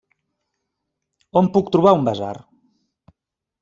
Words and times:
On 1.43 1.51
puc 1.59 1.71
trobar 1.77 1.95
un 2.01 2.11
basar? 2.11 2.35